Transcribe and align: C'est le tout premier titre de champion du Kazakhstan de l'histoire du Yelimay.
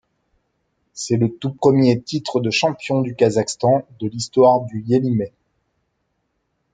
C'est 0.93 1.17
le 1.17 1.29
tout 1.31 1.53
premier 1.53 2.01
titre 2.01 2.39
de 2.39 2.49
champion 2.49 3.01
du 3.01 3.13
Kazakhstan 3.15 3.85
de 3.99 4.07
l'histoire 4.07 4.61
du 4.61 4.81
Yelimay. 4.81 5.31